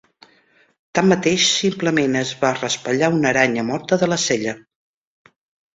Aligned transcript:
Tanmateix, 0.99 1.45
simplement 1.65 2.19
es 2.23 2.33
va 2.41 2.53
raspallar 2.63 3.11
una 3.19 3.33
aranya 3.35 3.69
morta 3.73 4.05
de 4.05 4.13
la 4.15 4.23
cella. 4.29 4.61